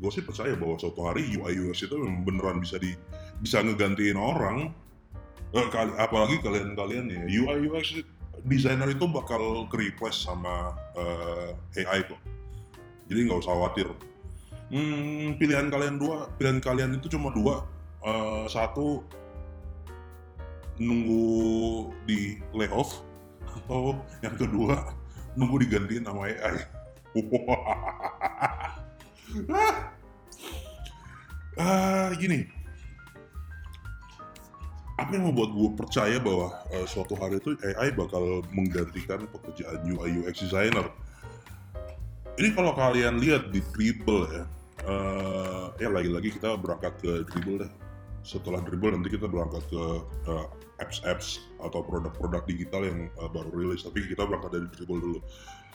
gue 0.00 0.10
sih 0.10 0.24
percaya 0.24 0.56
bahwa 0.56 0.80
suatu 0.80 1.04
hari 1.04 1.36
UI 1.36 1.60
UX 1.60 1.84
itu 1.84 2.00
beneran 2.24 2.64
bisa 2.64 2.80
di 2.80 2.96
bisa 3.44 3.60
ngegantiin 3.60 4.16
orang 4.16 4.72
uh, 5.54 5.68
kali, 5.70 5.92
apalagi 5.98 6.38
kalian-kalian 6.42 7.10
ya 7.10 7.20
UI 7.42 7.68
UX 7.70 7.94
designer 8.46 8.88
itu 8.88 9.04
bakal 9.10 9.66
ke 9.68 9.76
replace 9.76 10.24
sama 10.24 10.72
uh, 10.96 11.52
eh, 11.76 11.84
AI 11.84 12.02
kok. 12.06 12.18
Jadi 13.10 13.26
nggak 13.26 13.42
usah 13.42 13.52
khawatir. 13.52 13.88
Hmm, 14.70 15.34
pilihan 15.34 15.66
kalian 15.66 15.98
dua 15.98 16.30
pilihan 16.38 16.62
kalian 16.62 16.94
itu 16.96 17.10
cuma 17.10 17.34
dua. 17.34 17.66
Uh, 18.00 18.48
satu 18.48 19.04
nunggu 20.80 21.92
di 22.08 22.40
layoff 22.56 23.04
atau 23.44 23.92
yang 24.24 24.32
kedua 24.40 24.96
nunggu 25.36 25.60
digantiin 25.66 26.06
sama 26.06 26.32
AI. 26.32 26.56
ah, 31.60 32.08
gini, 32.16 32.48
apa 35.00 35.16
yang 35.16 35.32
membuat 35.32 35.56
gue 35.56 35.70
percaya 35.80 36.20
bahwa 36.20 36.52
uh, 36.76 36.84
suatu 36.84 37.16
hari 37.16 37.40
itu 37.40 37.56
AI 37.64 37.96
bakal 37.96 38.44
menggantikan 38.52 39.24
pekerjaan 39.32 39.80
UI 39.88 40.20
UX 40.20 40.44
designer? 40.44 40.92
Ini 42.36 42.52
kalau 42.52 42.76
kalian 42.76 43.16
lihat 43.16 43.48
di 43.48 43.64
Dribble 43.72 44.28
ya, 44.28 44.44
uh, 44.84 45.72
ya 45.80 45.88
lagi-lagi 45.88 46.36
kita 46.36 46.52
berangkat 46.60 46.92
ke 47.00 47.24
Dribble 47.32 47.64
deh. 47.64 47.72
Setelah 48.20 48.60
Dribble 48.60 48.92
nanti 48.92 49.08
kita 49.16 49.24
berangkat 49.24 49.64
ke 49.72 49.84
uh, 50.28 50.46
apps-apps 50.80 51.44
atau 51.60 51.80
produk-produk 51.80 52.44
digital 52.44 52.84
yang 52.84 53.08
uh, 53.16 53.28
baru 53.28 53.52
rilis 53.52 53.84
tapi 53.84 54.04
kita 54.04 54.24
berangkat 54.24 54.50
dari 54.56 54.66
dribble 54.72 55.00
dulu 55.00 55.18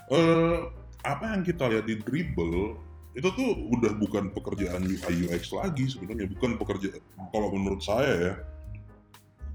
uh, 0.10 0.74
apa 1.05 1.38
yang 1.38 1.46
kita 1.46 1.70
lihat 1.70 1.86
di 1.86 2.01
dribble 2.01 2.82
itu 3.15 3.29
tuh 3.32 3.50
udah 3.72 3.96
bukan 3.96 4.34
pekerjaan 4.34 4.84
UI 4.84 5.29
UX 5.29 5.53
lagi 5.53 5.88
sebenarnya 5.88 6.27
bukan 6.36 6.58
pekerjaan 6.58 7.00
kalau 7.32 7.53
menurut 7.53 7.79
saya 7.86 8.13
ya 8.17 8.34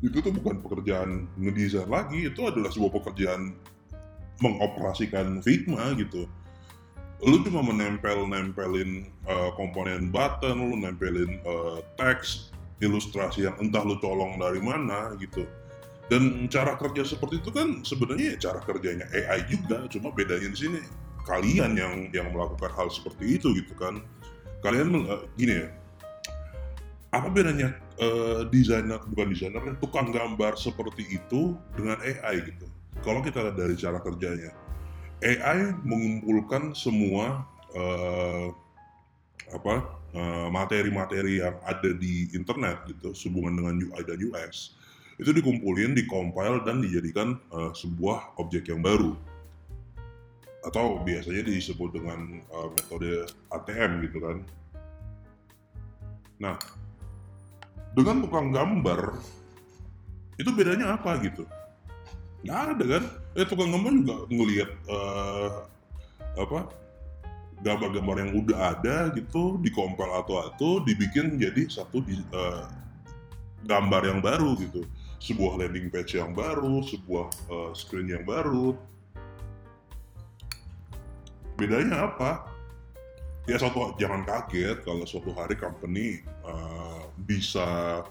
itu 0.01 0.17
tuh 0.25 0.33
bukan 0.33 0.65
pekerjaan 0.65 1.29
ngedesain 1.37 1.89
lagi 1.89 2.29
itu 2.29 2.41
adalah 2.45 2.73
sebuah 2.73 2.93
pekerjaan 3.01 3.53
mengoperasikan 4.41 5.45
Figma 5.45 5.93
gitu 6.01 6.25
lu 7.21 7.45
cuma 7.45 7.61
menempel-nempelin 7.61 9.13
uh, 9.29 9.53
komponen 9.53 10.09
button, 10.09 10.73
lu 10.73 10.77
nempelin 10.81 11.37
uh, 11.45 11.85
teks, 12.01 12.49
ilustrasi 12.81 13.45
yang 13.45 13.57
entah 13.61 13.85
lu 13.85 14.01
colong 14.01 14.41
dari 14.41 14.61
mana 14.61 15.13
gitu. 15.21 15.45
Dan 16.09 16.49
cara 16.51 16.75
kerja 16.81 17.07
seperti 17.07 17.39
itu 17.39 17.53
kan 17.55 17.85
sebenarnya 17.87 18.35
ya 18.35 18.51
cara 18.51 18.61
kerjanya 18.65 19.07
AI 19.13 19.47
juga, 19.47 19.85
cuma 19.93 20.11
bedanya 20.11 20.49
di 20.49 20.59
sini 20.59 20.81
kalian 21.29 21.77
yang 21.77 21.95
yang 22.11 22.33
melakukan 22.33 22.73
hal 22.73 22.89
seperti 22.89 23.37
itu 23.37 23.53
gitu 23.53 23.77
kan. 23.77 24.01
Kalian 24.65 25.05
uh, 25.05 25.29
gini 25.37 25.61
ya, 25.61 25.69
apa 27.13 27.29
bedanya 27.29 27.77
uh, 28.01 28.41
desainer 28.49 28.99
bukan 29.05 29.31
desainer 29.31 29.63
tukang 29.79 30.11
gambar 30.11 30.57
seperti 30.57 31.21
itu 31.21 31.55
dengan 31.77 32.01
AI 32.01 32.43
gitu? 32.49 32.67
Kalau 33.01 33.21
kita 33.25 33.41
lihat 33.45 33.57
dari 33.57 33.75
cara 33.77 34.01
kerjanya, 34.01 34.53
AI 35.21 35.77
mengumpulkan 35.85 36.73
semua 36.73 37.45
uh, 37.77 38.49
apa 39.51 39.75
uh, 40.17 40.49
materi-materi 40.49 41.45
yang 41.45 41.57
ada 41.65 41.91
di 41.93 42.29
internet 42.33 42.87
gitu 42.89 43.13
sehubungan 43.13 43.61
dengan 43.61 43.75
UI 43.79 44.03
dan 44.05 44.19
UX 44.21 44.77
itu 45.21 45.37
dikumpulin, 45.37 45.93
dikompil 45.93 46.65
dan 46.65 46.81
dijadikan 46.81 47.37
uh, 47.53 47.77
sebuah 47.77 48.41
objek 48.41 48.73
yang 48.73 48.81
baru 48.81 49.13
atau 50.65 51.01
biasanya 51.05 51.45
disebut 51.45 51.93
dengan 51.93 52.41
uh, 52.53 52.69
metode 52.73 53.29
ATM 53.53 53.91
gitu 54.09 54.19
kan. 54.21 54.37
Nah, 56.41 56.57
dengan 57.95 58.23
tukang 58.23 58.55
gambar 58.55 59.19
itu 60.41 60.51
bedanya 60.57 60.97
apa 60.97 61.21
gitu? 61.21 61.45
nggak 62.41 62.59
ada 62.73 62.85
kan? 62.97 63.05
Eh 63.37 63.45
tukang 63.45 63.69
gambar 63.69 63.93
juga 64.01 64.17
ngelihat 64.33 64.71
uh, 64.89 65.69
apa 66.41 66.73
gambar-gambar 67.61 68.17
yang 68.25 68.33
udah 68.41 68.59
ada 68.73 69.13
gitu 69.13 69.61
dikompil 69.61 70.09
atau 70.09 70.49
atau 70.49 70.81
dibikin 70.81 71.37
jadi 71.37 71.69
satu 71.69 72.01
di, 72.01 72.17
uh, 72.33 72.65
gambar 73.69 74.03
yang 74.09 74.21
baru 74.25 74.57
gitu. 74.57 74.89
Sebuah 75.21 75.61
landing 75.61 75.93
page 75.93 76.17
yang 76.17 76.33
baru 76.33 76.81
sebuah 76.81 77.29
uh, 77.53 77.71
screen 77.77 78.09
yang 78.09 78.25
baru. 78.25 78.73
Bedanya 81.61 82.09
apa? 82.09 82.49
Ya 83.45 83.61
suatu 83.61 83.93
jangan 84.01 84.25
kaget 84.25 84.81
kalau 84.81 85.05
suatu 85.05 85.37
hari 85.37 85.61
company 85.61 86.25
uh, 86.41 86.80
bisa 87.25 88.03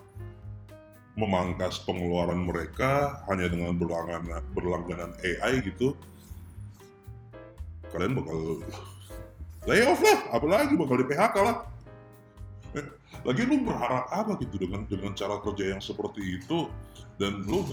memangkas 1.19 1.83
pengeluaran 1.83 2.47
mereka 2.47 3.23
hanya 3.27 3.51
dengan 3.51 3.75
berlangganan, 3.75 4.43
berlangganan 4.55 5.11
AI 5.19 5.59
gitu 5.65 5.97
kalian 7.89 8.13
bakal 8.15 8.61
layoff 9.65 9.99
lah 10.01 10.19
apalagi 10.33 10.73
bakal 10.77 10.95
di 10.97 11.05
PHK 11.09 11.35
lah. 11.41 11.57
Eh, 12.77 12.85
lagi 13.25 13.41
lu 13.49 13.65
berharap 13.65 14.05
apa 14.13 14.37
gitu 14.45 14.61
dengan 14.61 14.85
dengan 14.85 15.11
cara 15.17 15.41
kerja 15.41 15.75
yang 15.75 15.81
seperti 15.81 16.39
itu? 16.39 16.69
Dan 17.19 17.43
lu 17.49 17.65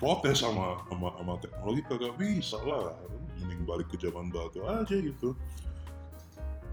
protes 0.00 0.42
sama 0.42 0.82
sama, 0.90 1.14
sama 1.20 1.34
teknologi 1.38 1.82
kagak 1.86 2.14
bisa 2.18 2.58
lah. 2.64 2.96
Mending 3.38 3.62
balik 3.68 3.86
ke 3.92 3.96
zaman 4.00 4.32
batu 4.32 4.64
aja 4.66 4.96
gitu. 4.96 5.36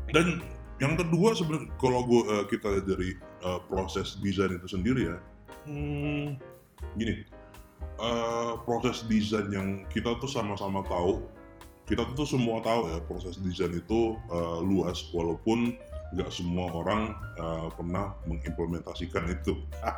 Dan 0.09 0.41
yang 0.83 0.99
kedua 0.99 1.31
sebenarnya 1.35 1.71
kalau 1.79 2.03
gua 2.03 2.21
uh, 2.27 2.45
kita 2.47 2.67
lihat 2.67 2.85
dari 2.87 3.15
uh, 3.43 3.59
proses 3.67 4.19
desain 4.19 4.51
itu 4.55 4.67
sendiri 4.67 5.15
ya. 5.15 5.17
Hmm, 5.65 6.37
gini 6.99 7.25
uh, 7.99 8.59
proses 8.63 9.07
desain 9.07 9.49
yang 9.49 9.87
kita 9.89 10.13
tuh 10.19 10.29
sama-sama 10.29 10.85
tahu 10.85 11.25
kita 11.85 12.01
tuh 12.17 12.25
semua 12.25 12.65
tahu 12.65 12.89
ya 12.89 12.97
proses 13.05 13.37
desain 13.37 13.69
itu 13.69 14.17
uh, 14.33 14.57
luas 14.57 15.05
walaupun 15.13 15.77
nggak 16.13 16.29
semua 16.33 16.69
orang 16.73 17.13
uh, 17.37 17.69
pernah 17.73 18.13
mengimplementasikan 18.25 19.29
itu. 19.29 19.61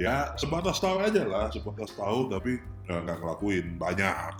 Ya 0.00 0.32
sebatas 0.40 0.80
tahu 0.80 1.04
aja 1.04 1.28
lah 1.28 1.52
sebatas 1.52 1.92
tahu 1.92 2.32
tapi 2.32 2.56
nggak 2.88 3.04
uh, 3.04 3.20
ngelakuin 3.20 3.76
banyak. 3.76 4.34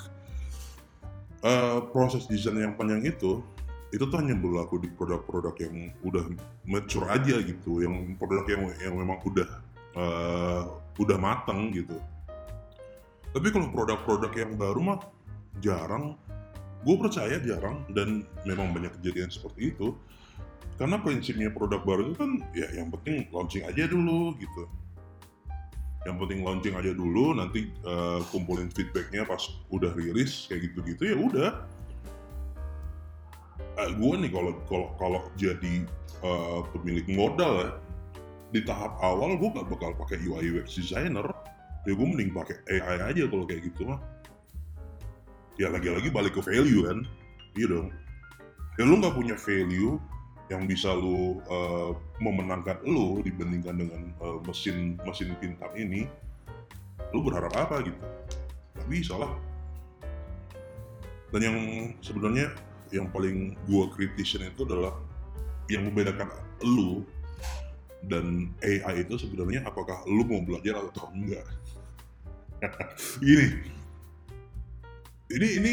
Uh, 1.45 1.85
proses 1.93 2.25
desain 2.25 2.57
yang 2.57 2.73
panjang 2.73 3.05
itu 3.05 3.45
itu 3.90 4.04
tuh 4.06 4.18
hanya 4.23 4.38
berlaku 4.38 4.78
di 4.78 4.88
produk-produk 4.94 5.54
yang 5.66 5.90
udah 6.06 6.25
mature 6.66 7.11
aja 7.11 7.42
gitu 7.42 7.82
yang 7.82 8.14
produk 8.14 8.47
yang 8.47 8.62
yang 8.78 8.94
memang 8.94 9.18
udah 9.26 9.49
uh, 9.99 10.62
udah 10.99 11.18
mateng 11.18 11.75
gitu. 11.75 11.99
Tapi 13.30 13.47
kalau 13.54 13.70
produk-produk 13.70 14.32
yang 14.35 14.52
baru 14.59 14.80
mah 14.82 15.00
jarang. 15.62 16.14
Gue 16.80 16.97
percaya 16.97 17.37
jarang 17.44 17.85
dan 17.92 18.25
memang 18.49 18.73
banyak 18.73 18.97
kejadian 18.99 19.28
seperti 19.28 19.76
itu. 19.76 19.92
Karena 20.80 20.97
prinsipnya 20.97 21.52
produk 21.52 21.85
baru 21.85 22.09
itu 22.09 22.14
kan 22.16 22.40
ya 22.56 22.73
yang 22.73 22.88
penting 22.88 23.28
launching 23.28 23.68
aja 23.68 23.85
dulu 23.85 24.32
gitu. 24.40 24.64
Yang 26.09 26.16
penting 26.25 26.40
launching 26.40 26.75
aja 26.80 26.97
dulu, 26.97 27.37
nanti 27.37 27.68
uh, 27.85 28.25
kumpulin 28.32 28.73
feedbacknya 28.73 29.28
pas 29.28 29.44
udah 29.68 29.92
rilis 29.92 30.49
kayak 30.49 30.73
gitu-gitu 30.73 31.02
ya 31.12 31.16
udah. 31.20 31.50
Eh, 33.81 33.97
gue 33.97 34.13
nih 34.21 34.29
kalau 34.29 34.53
kalau 34.69 34.89
kalau 35.01 35.21
jadi 35.41 35.89
uh, 36.21 36.61
pemilik 36.77 37.07
modal 37.17 37.53
ya, 37.65 37.71
di 38.53 38.61
tahap 38.61 39.01
awal 39.01 39.41
gue 39.41 39.49
gak 39.57 39.73
bakal 39.73 39.97
pakai 40.05 40.21
UI 40.21 40.53
UX 40.53 40.77
designer. 40.77 41.25
Ya 41.89 41.97
gue 41.97 42.05
mending 42.05 42.37
pakai 42.37 42.61
AI 42.69 43.09
aja 43.09 43.25
kalau 43.25 43.49
kayak 43.49 43.73
gitu 43.73 43.89
mah. 43.89 43.97
Ya 45.57 45.73
lagi-lagi 45.73 46.13
balik 46.13 46.37
ke 46.37 46.45
value 46.45 46.85
kan. 46.85 47.09
Iya 47.57 47.67
dong. 47.73 47.89
Ya 48.77 48.85
lu 48.85 49.01
nggak 49.01 49.17
punya 49.17 49.33
value 49.41 49.97
yang 50.53 50.69
bisa 50.69 50.93
lu 50.93 51.41
uh, 51.49 51.97
memenangkan 52.21 52.85
lu 52.85 53.25
dibandingkan 53.25 53.81
dengan 53.81 54.13
uh, 54.21 54.45
mesin 54.45 55.01
mesin 55.09 55.33
pintar 55.41 55.73
ini 55.73 56.05
lu 57.17 57.25
berharap 57.25 57.57
apa 57.57 57.81
gitu? 57.81 57.97
Gak 58.77 58.89
bisa 58.93 59.17
lah. 59.17 59.33
Dan 61.33 61.41
yang 61.41 61.59
sebenarnya 62.05 62.53
yang 62.90 63.06
paling 63.11 63.54
gua 63.70 63.90
kritisin 63.90 64.50
itu 64.50 64.66
adalah 64.66 64.94
yang 65.70 65.87
membedakan 65.87 66.30
lu 66.66 67.06
dan 68.06 68.49
AI 68.64 69.04
itu 69.04 69.20
sebenarnya 69.20 69.62
apakah 69.68 70.02
lu 70.09 70.25
mau 70.25 70.40
belajar 70.42 70.80
atau 70.80 71.09
enggak. 71.12 71.44
Gini. 73.25 73.78
Ini 75.30 75.49
ini 75.62 75.73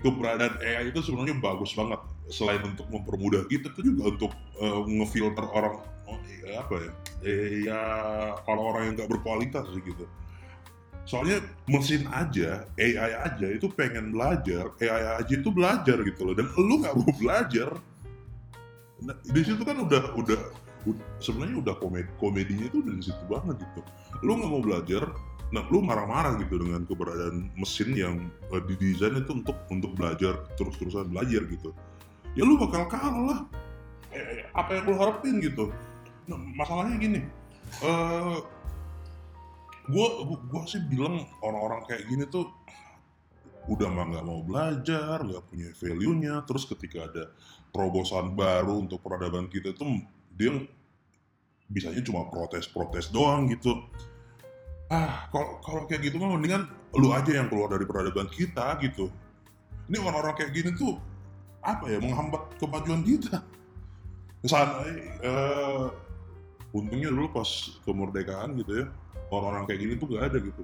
keberadaan 0.00 0.56
AI 0.64 0.88
itu 0.88 1.04
sebenarnya 1.04 1.36
bagus 1.42 1.76
banget. 1.76 2.00
Selain 2.32 2.62
untuk 2.64 2.88
mempermudah 2.88 3.44
kita 3.50 3.68
itu 3.76 3.92
juga 3.92 4.16
untuk 4.16 4.32
uh, 4.56 4.88
ngefilter 4.88 5.44
orang 5.52 5.84
oh, 6.08 6.18
ya, 6.24 6.62
apa 6.62 6.74
ya 6.78 6.92
eh, 7.26 7.66
ya 7.66 7.80
orang-orang 8.46 8.82
yang 8.88 8.94
nggak 9.00 9.10
berkualitas 9.10 9.66
gitu 9.72 10.04
soalnya 11.02 11.42
mesin 11.66 12.06
aja 12.14 12.62
AI 12.78 13.12
aja 13.26 13.46
itu 13.50 13.66
pengen 13.74 14.14
belajar 14.14 14.70
AI 14.78 15.22
aja 15.22 15.32
itu 15.34 15.50
belajar 15.50 15.98
gitu 16.02 16.20
loh. 16.22 16.34
Dan 16.34 16.46
lu 16.54 16.74
nggak 16.82 16.94
mau 16.94 17.12
belajar 17.18 17.70
nah, 19.02 19.16
di 19.26 19.42
situ 19.42 19.62
kan 19.66 19.82
udah 19.82 20.14
udah 20.14 20.40
sebenarnya 21.22 21.62
udah 21.62 21.74
komedi 21.78 22.10
komedinya 22.18 22.66
itu 22.66 22.78
dari 22.82 23.02
situ 23.02 23.24
banget 23.26 23.58
gitu. 23.58 23.80
Lu 24.22 24.38
nggak 24.38 24.50
mau 24.50 24.62
belajar 24.62 25.04
nah 25.52 25.68
lu 25.68 25.84
marah-marah 25.84 26.40
gitu 26.40 26.64
dengan 26.64 26.88
keberadaan 26.88 27.52
mesin 27.60 27.92
yang 27.92 28.16
uh, 28.48 28.62
didesain 28.64 29.20
itu 29.20 29.36
untuk 29.36 29.58
untuk 29.68 29.92
belajar 29.98 30.48
terus-terusan 30.56 31.12
belajar 31.12 31.44
gitu. 31.50 31.76
Ya 32.32 32.46
lu 32.46 32.56
bakal 32.56 32.88
kalah 32.88 33.20
lah. 33.20 33.40
Eh, 34.16 34.48
apa 34.56 34.80
yang 34.80 34.84
lu 34.88 34.96
harapin 34.96 35.40
gitu. 35.44 35.68
Nah, 36.24 36.38
masalahnya 36.56 36.96
gini 36.96 37.20
uh, 37.80 38.44
gua 39.90 40.06
gua 40.46 40.62
sih 40.68 40.82
bilang 40.86 41.26
orang-orang 41.42 41.82
kayak 41.88 42.06
gini 42.06 42.24
tuh 42.30 42.46
udah 43.70 43.88
mah 43.90 44.10
nggak 44.10 44.26
mau 44.26 44.42
belajar, 44.42 45.22
nggak 45.22 45.44
punya 45.46 45.70
value-nya, 45.78 46.42
terus 46.46 46.66
ketika 46.66 47.06
ada 47.06 47.30
terobosan 47.70 48.34
baru 48.34 48.82
untuk 48.82 48.98
peradaban 49.06 49.46
kita 49.46 49.70
itu 49.70 50.02
dia 50.34 50.50
bisanya 51.70 52.02
cuma 52.02 52.26
protes-protes 52.26 53.14
doang 53.14 53.46
gitu. 53.48 53.86
Ah 54.90 55.30
kalau 55.30 55.62
kalau 55.64 55.82
kayak 55.88 56.10
gitu 56.10 56.18
mah 56.18 56.34
mendingan 56.34 56.68
lu 56.98 57.14
aja 57.14 57.32
yang 57.32 57.48
keluar 57.48 57.72
dari 57.72 57.86
peradaban 57.88 58.28
kita 58.28 58.76
gitu. 58.82 59.08
Ini 59.88 59.98
orang-orang 59.98 60.36
kayak 60.36 60.52
gini 60.52 60.70
tuh 60.76 61.00
apa 61.62 61.86
ya 61.86 62.02
menghambat 62.02 62.58
kemajuan 62.58 63.00
kita? 63.06 63.40
Misalnya 64.42 64.84
uh, 65.22 65.86
untungnya 66.72 67.12
dulu 67.12 67.28
pas 67.32 67.48
kemerdekaan 67.84 68.56
gitu 68.60 68.84
ya 68.84 68.86
orang-orang 69.32 69.64
kayak 69.68 69.80
gini 69.80 69.92
tuh 69.96 70.08
gak 70.12 70.32
ada 70.32 70.38
gitu. 70.40 70.62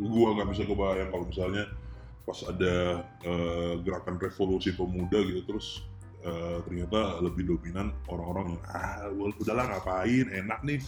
Gua 0.00 0.32
nggak 0.36 0.48
bisa 0.52 0.62
kebayang 0.64 1.08
kalau 1.12 1.24
misalnya 1.28 1.64
pas 2.24 2.38
ada 2.44 3.04
uh, 3.24 3.74
gerakan 3.80 4.16
revolusi 4.20 4.72
pemuda 4.76 5.18
gitu 5.24 5.40
terus 5.48 5.84
uh, 6.24 6.60
ternyata 6.64 7.20
lebih 7.24 7.56
dominan 7.56 7.92
orang-orang 8.08 8.56
yang 8.56 8.64
ah 8.70 9.08
udahlah 9.40 9.64
ngapain 9.66 10.28
enak 10.28 10.60
nih 10.64 10.80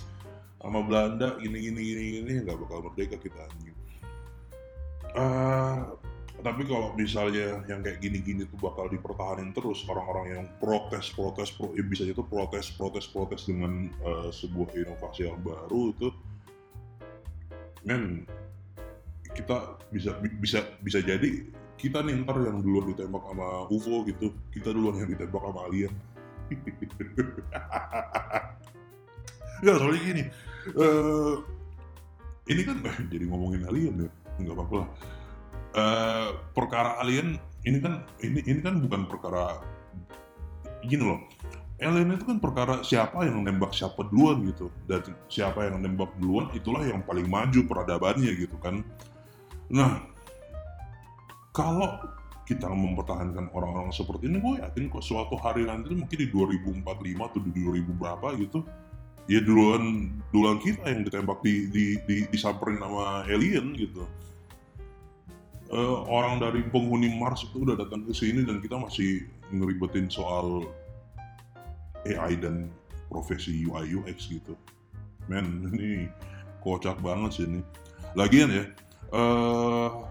sama 0.62 0.80
Belanda 0.86 1.34
gini 1.42 1.58
gini 1.58 1.80
gini 1.82 2.02
gini 2.20 2.32
nggak 2.46 2.56
bakal 2.56 2.78
merdeka 2.86 3.16
kita 3.18 3.40
anjing. 3.42 3.76
Uh, 5.12 5.92
tapi 6.42 6.66
kalau 6.66 6.90
misalnya 6.98 7.62
yang 7.70 7.86
kayak 7.86 8.02
gini-gini 8.02 8.42
tuh 8.50 8.58
bakal 8.58 8.90
dipertahanin 8.90 9.54
terus 9.54 9.86
orang-orang 9.86 10.26
yang 10.34 10.44
protes 10.58 11.14
protes 11.14 11.54
pro, 11.54 11.70
ya 11.78 11.86
bisa 11.86 12.02
itu 12.02 12.18
protes 12.26 12.74
protes 12.74 13.06
protes 13.06 13.46
dengan 13.46 13.86
uh, 14.02 14.26
sebuah 14.34 14.74
inovasi 14.74 15.30
yang 15.30 15.38
baru 15.38 15.94
itu 15.94 16.10
men 17.86 18.26
kita 19.38 19.78
bisa 19.94 20.18
bisa 20.42 20.66
bisa 20.82 20.98
jadi 20.98 21.46
kita 21.78 22.02
nih 22.02 22.26
ntar 22.26 22.42
yang 22.42 22.58
duluan 22.58 22.90
ditembak 22.90 23.22
sama 23.22 23.70
UFO 23.70 24.02
gitu 24.10 24.34
kita 24.50 24.74
duluan 24.74 24.98
yang 25.02 25.08
ditembak 25.10 25.42
sama 25.42 25.66
alien. 25.66 25.94
Enggak, 29.62 29.76
soalnya 29.78 30.00
gini 30.02 30.22
uh, 30.74 31.38
ini 32.50 32.62
kan 32.66 32.76
jadi 33.08 33.24
ngomongin 33.30 33.62
alien 33.70 33.94
ya 34.06 34.10
nggak 34.42 34.54
apa-apa 34.58 34.74
lah 34.82 34.88
uh, 35.76 36.28
perkara 36.52 37.00
alien 37.02 37.36
ini 37.62 37.78
kan 37.78 38.02
ini 38.22 38.40
ini 38.44 38.60
kan 38.60 38.80
bukan 38.82 39.06
perkara 39.08 39.60
gini 40.84 41.02
loh. 41.04 41.20
Alien 41.82 42.14
itu 42.14 42.22
kan 42.22 42.38
perkara 42.38 42.86
siapa 42.86 43.26
yang 43.26 43.42
nembak 43.42 43.74
siapa 43.74 44.06
duluan 44.06 44.46
gitu. 44.46 44.70
Dan 44.86 45.02
siapa 45.26 45.66
yang 45.66 45.82
nembak 45.82 46.14
duluan 46.22 46.50
itulah 46.54 46.82
yang 46.86 47.02
paling 47.02 47.26
maju 47.26 47.60
peradabannya 47.66 48.30
gitu 48.38 48.54
kan. 48.62 48.86
Nah 49.72 50.06
kalau 51.52 52.00
kita 52.42 52.66
mempertahankan 52.66 53.54
orang-orang 53.54 53.94
seperti 53.94 54.26
ini 54.26 54.42
gue 54.42 54.54
yakin 54.60 54.90
kok 54.90 55.04
suatu 55.04 55.38
hari 55.38 55.62
nanti 55.62 55.94
mungkin 55.94 56.18
di 56.18 56.28
2045 56.28 56.82
atau 57.22 57.40
di 57.40 57.50
2000 57.54 58.00
berapa 58.02 58.28
gitu 58.42 58.58
ya 59.30 59.38
duluan 59.38 60.10
duluan 60.34 60.58
kita 60.58 60.90
yang 60.90 61.06
ditembak 61.06 61.38
di 61.46 61.70
di, 61.70 61.84
di 62.02 62.16
disamperin 62.28 62.82
sama 62.82 63.22
alien 63.30 63.70
gitu 63.78 64.02
uh, 65.72 65.98
orang 66.06 66.38
dari 66.38 66.60
penghuni 66.68 67.16
Mars 67.16 67.48
itu 67.48 67.64
udah 67.64 67.74
datang 67.80 68.04
ke 68.04 68.12
sini 68.12 68.44
dan 68.44 68.60
kita 68.60 68.76
masih 68.76 69.26
ngeribetin 69.50 70.06
soal 70.12 70.68
AI 72.04 72.36
dan 72.38 72.68
profesi 73.08 73.64
UI 73.64 73.96
UX 73.96 74.28
gitu. 74.28 74.54
Men, 75.26 75.60
ini 75.72 76.06
kocak 76.60 77.00
banget 77.00 77.42
sih 77.42 77.44
ini. 77.48 77.60
Lagian 78.12 78.52
ya, 78.52 78.64
uh, 79.16 80.04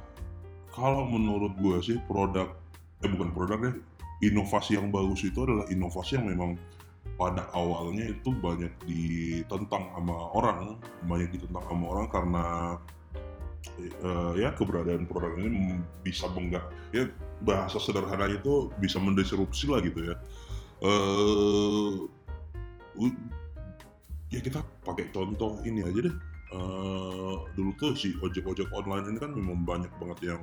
kalau 0.73 1.05
menurut 1.05 1.53
gue 1.61 1.77
sih 1.85 1.97
produk, 2.09 2.49
eh 3.05 3.09
bukan 3.09 3.29
produk 3.29 3.59
deh, 3.61 3.75
inovasi 4.25 4.77
yang 4.77 4.89
bagus 4.89 5.21
itu 5.21 5.45
adalah 5.45 5.69
inovasi 5.69 6.17
yang 6.17 6.33
memang 6.33 6.57
pada 7.17 7.45
awalnya 7.53 8.09
itu 8.09 8.33
banyak 8.33 8.73
ditentang 8.89 9.93
sama 9.93 10.15
orang, 10.33 10.81
banyak 11.05 11.29
ditentang 11.37 11.65
sama 11.69 11.85
orang 11.85 12.07
karena 12.09 12.45
uh, 14.03 14.33
ya 14.37 14.53
keberadaan 14.53 15.05
produk 15.05 15.37
ini 15.37 15.79
bisa 16.01 16.27
menggak 16.31 16.65
ya 16.93 17.07
bahasa 17.41 17.77
sederhananya 17.81 18.37
itu 18.37 18.69
bisa 18.77 18.97
mendisrupsi 19.01 19.69
lah 19.69 19.81
gitu 19.81 20.13
ya. 20.13 20.15
Uh, 20.81 22.09
ya 24.33 24.39
kita 24.41 24.65
pakai 24.85 25.09
contoh 25.13 25.61
ini 25.65 25.85
aja 25.85 26.09
deh. 26.09 26.15
Uh, 26.51 27.47
dulu 27.55 27.71
tuh 27.79 27.95
si 27.95 28.11
ojek-ojek 28.19 28.67
online 28.75 29.07
ini 29.07 29.17
kan 29.23 29.31
memang 29.31 29.63
banyak 29.63 29.91
banget 30.03 30.35
yang 30.35 30.41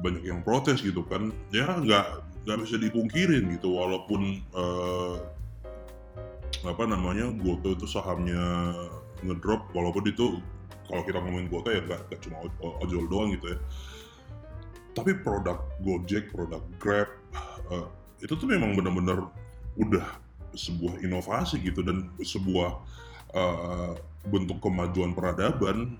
banyak 0.00 0.22
yang 0.22 0.40
protes 0.46 0.80
gitu 0.80 1.02
kan. 1.08 1.34
Ya 1.50 1.66
nggak 1.66 2.24
nggak 2.46 2.58
bisa 2.64 2.76
dipungkirin 2.80 3.52
gitu 3.58 3.76
walaupun 3.76 4.40
uh, 4.56 5.20
apa 6.64 6.84
namanya 6.84 7.32
Goto 7.40 7.72
itu 7.72 7.88
sahamnya 7.88 8.72
ngedrop 9.24 9.68
walaupun 9.72 10.04
itu 10.08 10.40
kalau 10.90 11.02
kita 11.06 11.18
ngomongin 11.22 11.46
Gota 11.46 11.70
ya 11.70 11.80
nggak 11.86 12.20
cuma 12.26 12.42
ojol 12.82 13.06
doang 13.06 13.30
gitu 13.38 13.54
ya. 13.54 13.58
Tapi 14.90 15.22
produk 15.22 15.62
Gojek, 15.86 16.34
produk 16.34 16.60
Grab 16.82 17.08
uh, 17.70 17.86
itu 18.18 18.34
tuh 18.34 18.48
memang 18.50 18.74
benar-benar 18.74 19.30
udah 19.78 20.18
sebuah 20.52 20.98
inovasi 21.06 21.62
gitu 21.62 21.86
dan 21.86 22.10
sebuah 22.18 22.82
uh, 23.38 23.94
bentuk 24.26 24.58
kemajuan 24.58 25.14
peradaban. 25.14 25.94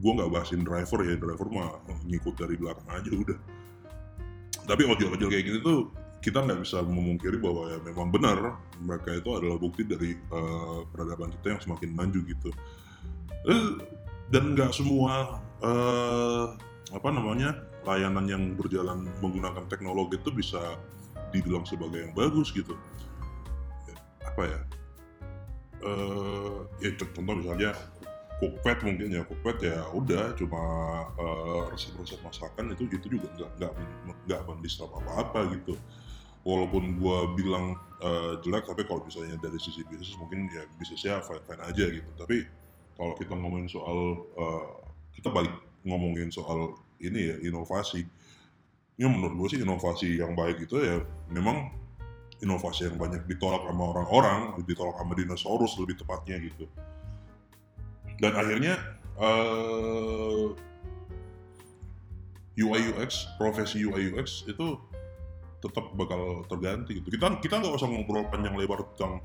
Gue 0.00 0.12
nggak 0.16 0.32
bahasin 0.32 0.64
driver 0.64 1.04
ya 1.04 1.14
driver 1.20 1.46
mah 1.52 1.78
ngikut 2.08 2.34
dari 2.34 2.56
belakang 2.56 2.88
aja 2.88 3.10
udah. 3.12 3.38
Tapi 4.64 4.82
ojol-ojol 4.88 5.28
kayak 5.28 5.44
gini 5.44 5.58
tuh 5.60 5.92
kita 6.24 6.40
nggak 6.40 6.64
bisa 6.64 6.80
memungkiri 6.80 7.36
bahwa 7.36 7.68
ya 7.68 7.78
memang 7.84 8.08
benar 8.08 8.56
mereka 8.80 9.12
itu 9.12 9.28
adalah 9.36 9.60
bukti 9.60 9.84
dari 9.84 10.16
uh, 10.32 10.88
peradaban 10.88 11.28
kita 11.36 11.46
yang 11.52 11.60
semakin 11.60 11.92
maju 11.92 12.20
gitu 12.24 12.48
dan 14.32 14.56
nggak 14.56 14.72
semua 14.72 15.42
uh, 15.60 16.56
apa 16.94 17.08
namanya 17.10 17.58
layanan 17.84 18.24
yang 18.24 18.42
berjalan 18.56 19.04
menggunakan 19.20 19.68
teknologi 19.68 20.16
itu 20.16 20.30
bisa 20.32 20.80
dibilang 21.34 21.66
sebagai 21.68 22.08
yang 22.08 22.14
bagus 22.16 22.54
gitu. 22.54 22.78
Apa 24.24 24.42
ya? 24.46 24.60
Uh, 25.84 26.64
ya 26.80 26.96
contoh 26.96 27.36
misalnya 27.36 27.76
cookpad 28.40 28.78
mungkin 28.88 29.08
ya 29.12 29.22
cookpad 29.28 29.56
ya 29.60 29.78
udah 29.92 30.32
cuma 30.38 30.62
uh, 31.20 31.68
resep-resep 31.68 32.18
masakan 32.24 32.72
itu 32.72 32.88
itu 32.88 33.20
juga 33.20 33.28
nggak 33.36 33.50
nggak 33.60 33.72
nggak 34.24 34.40
mendisrup 34.48 34.90
apa-apa 34.96 35.52
gitu. 35.52 35.76
Walaupun 36.44 37.00
gue 37.00 37.18
bilang 37.40 37.76
uh, 38.04 38.36
jelek 38.44 38.68
tapi 38.68 38.84
kalau 38.84 39.04
misalnya 39.04 39.36
dari 39.40 39.56
sisi 39.56 39.80
bisnis 39.88 40.16
mungkin 40.20 40.48
ya 40.52 40.64
bisnisnya 40.76 41.20
fine 41.24 41.44
fine 41.44 41.62
aja 41.64 41.84
gitu. 41.88 42.10
Tapi 42.16 42.63
kalau 42.94 43.14
kita 43.18 43.34
ngomongin 43.34 43.68
soal 43.70 44.24
uh, 44.38 44.66
kita 45.14 45.30
balik 45.30 45.54
ngomongin 45.84 46.30
soal 46.30 46.78
ini 47.02 47.34
ya 47.34 47.36
inovasi. 47.44 48.06
Ya 48.94 49.10
menurut 49.10 49.34
gue 49.34 49.48
sih 49.58 49.60
inovasi 49.62 50.22
yang 50.22 50.38
baik 50.38 50.70
itu 50.70 50.78
ya 50.78 51.02
memang 51.26 51.74
inovasi 52.38 52.86
yang 52.86 52.96
banyak 52.98 53.26
ditolak 53.26 53.66
sama 53.66 53.84
orang-orang 53.90 54.54
ditolak 54.62 54.94
sama 54.98 55.12
dinosaurus 55.18 55.74
lebih 55.82 55.98
tepatnya 55.98 56.38
gitu. 56.38 56.70
Dan 58.22 58.32
akhirnya 58.38 58.78
uh, 59.18 60.54
eh, 62.54 62.62
UI 62.62 62.94
UX 62.94 63.26
profesi 63.34 63.82
UI 63.82 64.14
UX 64.14 64.46
itu 64.46 64.78
tetap 65.58 65.90
bakal 65.98 66.46
terganti 66.46 67.02
gitu. 67.02 67.08
Kita 67.10 67.42
kita 67.42 67.58
nggak 67.58 67.74
usah 67.74 67.88
ngobrol 67.90 68.30
panjang 68.30 68.54
lebar 68.54 68.86
tentang 68.94 69.24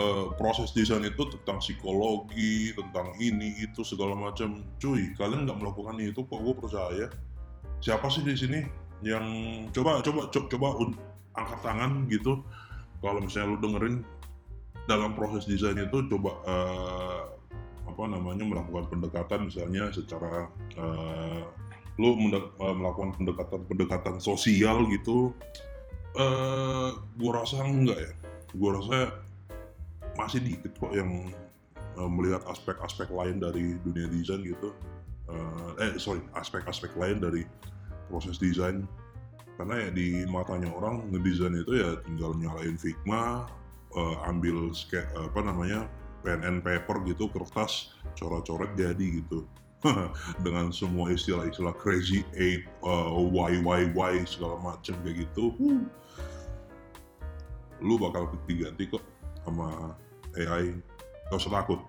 uh, 0.00 0.24
proses 0.40 0.72
desain 0.72 1.04
itu 1.04 1.22
tentang 1.28 1.60
psikologi, 1.60 2.72
tentang 2.72 3.12
ini 3.20 3.60
itu 3.60 3.84
segala 3.84 4.16
macam. 4.16 4.64
Cuy, 4.80 5.12
kalian 5.20 5.44
nggak 5.44 5.60
melakukan 5.60 6.00
itu 6.00 6.24
kok 6.24 6.40
gue 6.40 6.54
percaya. 6.56 7.06
Siapa 7.84 8.08
sih 8.08 8.24
di 8.24 8.36
sini 8.36 8.60
yang 9.04 9.24
coba 9.72 10.00
coba 10.04 10.28
coba, 10.32 10.46
coba 10.48 10.68
angkat 11.36 11.60
tangan 11.60 11.92
gitu. 12.08 12.40
Kalau 13.00 13.20
misalnya 13.20 13.56
lu 13.56 13.58
dengerin 13.60 13.96
dalam 14.84 15.16
proses 15.16 15.48
desain 15.48 15.76
itu 15.76 16.04
coba 16.08 16.32
uh, 16.44 17.22
apa 17.88 18.02
namanya 18.06 18.44
melakukan 18.44 18.86
pendekatan 18.92 19.48
misalnya 19.48 19.88
secara 19.92 20.48
uh, 20.76 21.44
lu 22.00 22.16
melakukan 22.56 23.12
pendekatan 23.16 23.60
pendekatan 23.68 24.16
sosial 24.20 24.88
gitu. 24.88 25.32
Uh, 26.16 26.96
gua 27.16 27.44
rasa 27.44 27.64
enggak 27.64 27.96
ya. 27.96 28.12
Gua 28.52 28.76
rasa 28.76 29.29
masih 30.20 30.44
dikit 30.44 30.76
kok 30.76 30.92
yang 30.92 31.32
uh, 31.96 32.10
melihat 32.10 32.44
aspek-aspek 32.52 33.08
lain 33.08 33.40
dari 33.40 33.80
dunia 33.80 34.06
desain 34.12 34.44
gitu? 34.44 34.76
Uh, 35.30 35.72
eh 35.80 35.96
sorry 35.96 36.20
aspek-aspek 36.36 36.92
lain 37.00 37.24
dari 37.24 37.48
proses 38.12 38.36
desain. 38.36 38.84
Karena 39.56 39.88
ya 39.88 39.88
di 39.92 40.24
matanya 40.28 40.72
orang 40.72 41.08
ngedesain 41.12 41.56
itu 41.56 41.80
ya 41.80 41.96
tinggal 42.04 42.36
nyalain 42.36 42.76
Figma 42.76 43.48
uh, 43.96 44.16
ambil 44.28 44.72
ske, 44.76 45.04
apa 45.16 45.40
namanya 45.40 45.88
pen 46.20 46.44
and 46.44 46.60
paper 46.60 47.00
gitu 47.08 47.32
kertas 47.32 47.96
coret-coret 48.16 48.76
jadi 48.76 49.24
gitu. 49.24 49.48
Dengan 50.44 50.68
semua 50.76 51.08
istilah-istilah 51.08 51.72
crazy 51.80 52.20
eight 52.36 52.68
uh, 52.84 53.16
y 53.16 53.64
y 53.64 53.82
y 53.88 54.14
segala 54.28 54.60
macem 54.60 54.92
kayak 55.00 55.24
gitu 55.24 55.56
huh. 55.56 55.80
lu 57.80 57.96
bakal 57.96 58.28
diganti 58.44 58.92
kok 58.92 59.00
sama 59.40 59.96
AI 60.38 60.74
gak 61.30 61.38
usah 61.38 61.52
takut 61.62 61.80